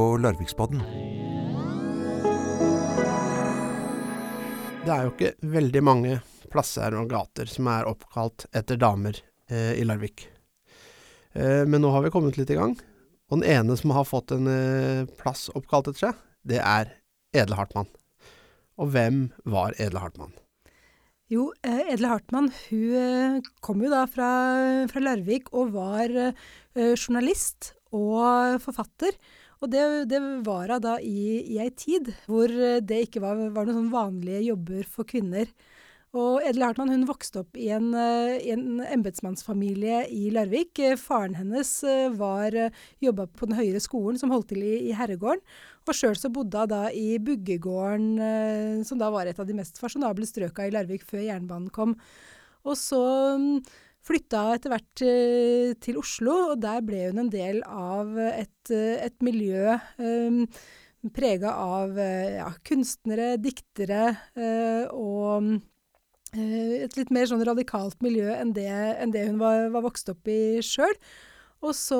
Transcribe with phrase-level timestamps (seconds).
[0.00, 0.80] på Larviksbodden.
[4.84, 6.12] Det er jo ikke veldig mange
[6.48, 9.18] plasser og gater som er oppkalt etter damer
[9.52, 10.24] eh, i Larvik.
[11.36, 12.72] Eh, men nå har vi kommet litt i gang,
[13.28, 16.94] og den ene som har fått en eh, plass oppkalt etter seg, det er
[17.36, 17.90] Edle Hartmann.
[18.80, 20.32] Og hvem var Edle Hartmann?
[21.28, 24.30] Jo, eh, Edle Hartmann hun eh, kom jo da fra,
[24.88, 26.32] fra Larvik og var eh,
[26.96, 29.12] journalist og forfatter.
[29.60, 33.68] Og det, det var hun da i, i ei tid hvor det ikke var, var
[33.68, 35.50] noen sånn vanlige jobber for kvinner.
[36.10, 40.80] Og Edel Hartmann hun vokste opp i en, i en embetsmannsfamilie i Larvik.
[40.98, 41.70] Faren hennes
[42.18, 42.56] var
[43.04, 45.44] jobba på den høyere skolen som holdt til i, i herregården.
[45.86, 49.78] Og sjøl så bodde hun da i Buggegården, som da var et av de mest
[49.78, 51.94] fasjonable strøka i Larvik før jernbanen kom.
[52.66, 53.04] Og så
[54.10, 59.16] flytta etter hvert eh, til Oslo, og der ble hun en del av et, et
[59.24, 60.42] miljø um,
[61.16, 64.10] prega av ja, kunstnere, diktere
[64.92, 65.54] og
[66.36, 70.28] et litt mer sånn radikalt miljø enn det, enn det hun var, var, vokst opp
[70.28, 70.92] i sjøl.
[71.64, 71.98] Og så,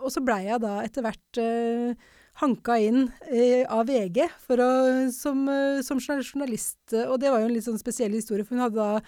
[0.00, 1.42] og så blei jeg da etter hvert
[2.40, 4.70] hanka inn eh, av VG å,
[5.12, 5.44] som,
[5.84, 6.80] som, journalist.
[6.94, 9.02] Og det var jo en litt sånn spesiell historie, for hun hadde da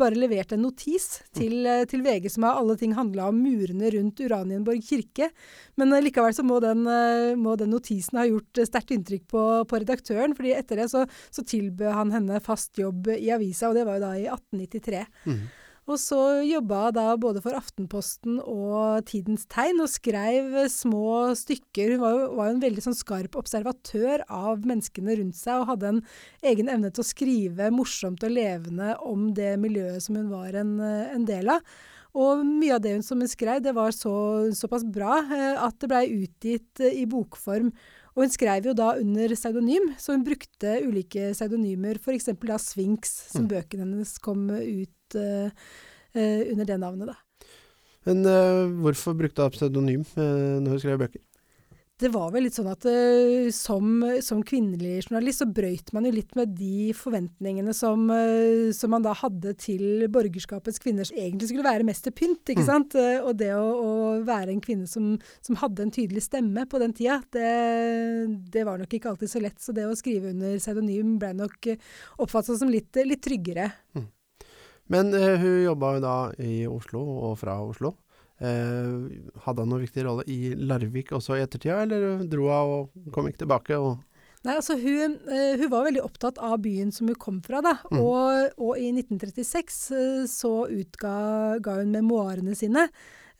[0.00, 3.90] bare levert en notis til, eh, til VG som av alle ting handla om murene
[3.92, 5.28] rundt Uranienborg kirke.
[5.76, 9.42] Men uh, likevel så må den, uh, må den, notisen ha gjort sterkt inntrykk på,
[9.68, 10.36] på, redaktøren.
[10.36, 14.00] fordi etter det så, så tilbød han henne fast jobb i avisa, og det var
[14.00, 15.04] jo da i 1893.
[15.28, 15.44] Mm.
[15.84, 21.92] Og så jobba da både for Aftenposten og Tidens Tegn, og skrev små stykker.
[21.92, 25.74] Hun var jo, var jo en veldig sånn skarp observatør av menneskene rundt seg, og
[25.74, 26.04] hadde en
[26.52, 30.78] egen evne til å skrive morsomt og levende om det miljøet som hun var en,
[30.80, 31.76] en del av.
[32.14, 34.14] Og mye av det hun som hun skrev, det var så,
[34.54, 37.72] såpass bra eh, at det blei utgitt eh, i bokform.
[38.14, 42.30] Og hun skrev jo da under pseudonym, så hun brukte ulike pseudonymer, f.eks.
[42.38, 43.50] da Sphinx, som mm.
[43.50, 45.52] bøkene hennes kom ut uh,
[46.16, 47.50] uh, under det navnet, da.
[48.08, 51.22] Men uh, hvorfor brukte hun pseudonym når hun skrev bøker?
[52.02, 56.10] det var vel litt sånn at uh, som, som, kvinnelig journalist så brøyt man jo
[56.16, 61.52] litt med de forventningene som, uh, som, man da hadde til borgerskapets kvinner som egentlig
[61.52, 62.68] skulle være mest til pynt, ikke mm.
[62.68, 62.96] sant.
[62.98, 63.92] Uh, og det å, å,
[64.26, 65.14] være en kvinne som,
[65.44, 67.54] som, hadde en tydelig stemme på den tida, det,
[68.50, 69.60] det, var nok ikke alltid så lett.
[69.62, 71.70] Så det å skrive under pseudonym ble nok
[72.18, 73.70] oppfattet som litt, litt tryggere.
[73.94, 74.10] Mm.
[74.92, 77.94] Men hun jobba jo da i Oslo, og fra Oslo.
[78.42, 83.12] Eh, hadde hun noen viktig rolle i Larvik også i ettertida, eller dro hun og
[83.14, 83.78] kom ikke tilbake?
[83.78, 84.02] og
[84.44, 87.78] Nei, altså hun, uh, hun, var veldig opptatt av byen som hun kom fra, da.
[87.88, 88.00] Mm.
[88.02, 91.14] Og, og, i 1936 uh, eh, så utga
[91.64, 92.90] ga hun memoarene sine.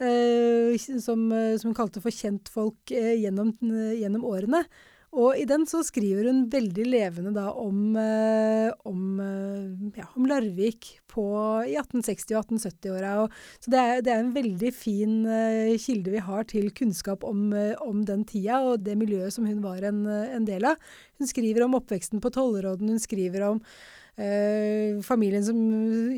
[0.01, 3.53] Uh, som, som, hun kalte for kjentfolk gjennom,
[4.01, 4.65] gjennom årene.
[5.15, 10.27] Og i den så skriver hun veldig levende da om, eh, om, eh, ja, om
[10.27, 11.25] Larvik på,
[11.69, 13.31] i 1860- og 1870-åra.
[13.63, 17.53] Så det er, det er, en veldig fin eh, kilde vi har til kunnskap om,
[17.81, 20.83] om, den tida og det miljøet som hun var en, en del av.
[21.19, 23.63] Hun skriver om oppveksten på Tollråden, hun skriver om
[24.17, 25.59] eh, familien som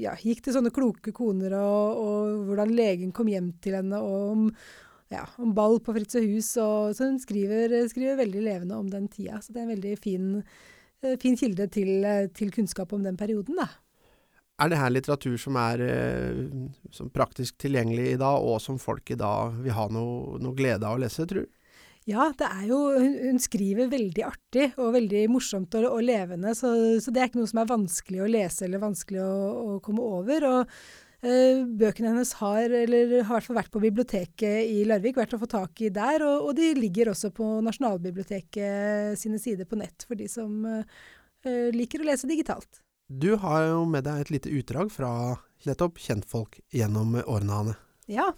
[0.00, 4.32] ja, gikk til sånne kloke koner, og, og hvordan legen kom hjem til henne, og
[4.32, 4.50] om
[5.12, 9.40] ja, om ball på Fritz Og, så hun skriver, skriver, veldig levende om den tida.
[9.42, 10.30] Så det er en veldig fin,
[11.02, 13.68] eh, fin kilde til, til, kunnskap om den perioden, da.
[14.56, 16.40] Er det her litteratur som er eh,
[16.90, 20.88] som praktisk tilgjengelig i dag, og som folk i dag vil ha noe, noe glede
[20.88, 21.52] av å lese, tror du?
[22.06, 26.52] Ja, det er jo, hun, hun, skriver veldig artig og veldig morsomt og, og levende,
[26.54, 26.70] så,
[27.02, 29.34] så, det er ikke noe som er vanskelig å lese eller vanskelig å,
[29.74, 30.46] å komme over.
[30.50, 35.16] Og Eh, bøkene hennes har, eller har i hvert fall vært på biblioteket i Larvik,
[35.16, 36.22] vært å få tak i der.
[36.26, 40.84] Og, og de ligger også på Nasjonalbiblioteket sine sider på nett, for de som uh,
[41.74, 42.82] liker å lese digitalt.
[43.08, 45.10] Du har jo med deg et lite utdrag fra
[45.66, 47.76] nettopp kjentfolk gjennom årene, Hanne.
[48.10, 48.32] Ja.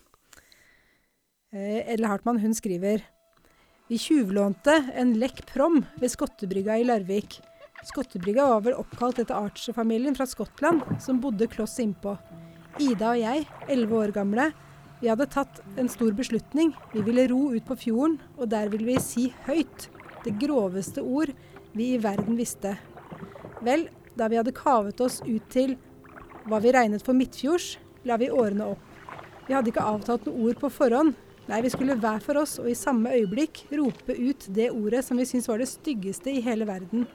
[1.53, 3.01] Edle Hartmann hun skriver
[3.89, 7.39] Vi tjuvlånte en lekk prom ved Skottebrygga i Larvik.
[7.89, 12.17] Skottebrygga var vel oppkalt etter Archer-familien fra Skottland, som bodde kloss innpå.
[12.79, 14.53] Ida og jeg, elleve år gamle,
[15.01, 16.71] vi hadde tatt en stor beslutning.
[16.93, 19.89] Vi ville ro ut på fjorden, og der ville vi si høyt
[20.25, 21.33] det groveste ord
[21.75, 22.77] vi i verden visste.
[23.67, 23.89] Vel,
[24.19, 25.75] da vi hadde kavet oss ut til
[26.47, 27.77] hva vi regnet for midtfjords,
[28.07, 28.85] la vi årene opp.
[29.49, 31.17] Vi hadde ikke avtalt noe ord på forhånd.
[31.49, 35.19] Nei, vi skulle hver for oss og i samme øyeblikk rope ut det ordet som
[35.19, 37.07] vi syntes var det styggeste i hele verden.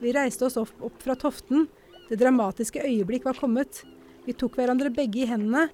[0.00, 1.68] Vi reiste oss opp, opp fra toften.
[2.10, 3.84] Det dramatiske øyeblikk var kommet.
[4.24, 5.68] Vi tok hverandre begge i hendene,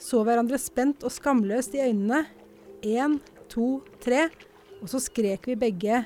[0.00, 2.24] så hverandre spent og skamløst i øynene.
[2.82, 3.20] Én,
[3.52, 4.26] to, tre.
[4.82, 6.02] Og så skrek vi begge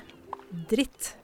[0.69, 1.15] 'dritt'.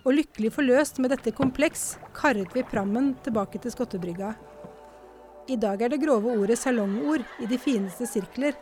[0.00, 4.32] Og lykkelig forløst med dette kompleks, karret vi prammen tilbake til Skottebrygga.
[5.50, 8.56] I dag er det grove ordet salongord i de fineste sirkler.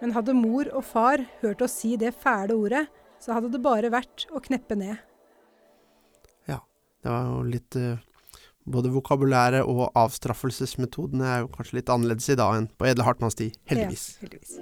[0.00, 2.88] Men hadde mor og far hørt oss si det fæle ordet,
[3.22, 4.98] så hadde det bare vært å kneppe ned.
[6.50, 6.58] Ja,
[7.04, 8.02] det var jo litt uh,
[8.64, 13.36] Både vokabulæret og avstraffelsesmetodene er jo kanskje litt annerledes i dag enn på Edle Hartmanns
[13.36, 13.58] tid.
[13.68, 14.04] Heldigvis.
[14.16, 14.54] Ja, heldigvis.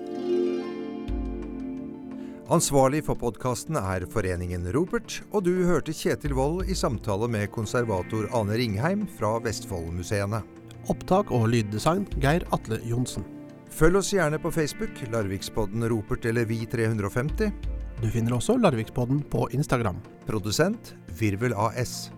[2.53, 8.27] Ansvarlig for podkasten er Foreningen Ropert, og du hørte Kjetil Wold i samtale med konservator
[8.37, 10.43] Ane Ringheim fra Vestfoldmuseene.
[10.91, 13.25] Opptak og lyddesign Geir Atle Johnsen.
[13.73, 17.55] Følg oss gjerne på Facebook, Larvikspodden Ropert eller Vi350.
[18.03, 20.03] Du finner også Larvikspodden på Instagram.
[20.27, 22.11] Produsent Virvel AS.